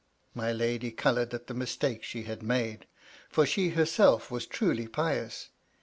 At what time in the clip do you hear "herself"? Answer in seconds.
3.69-4.31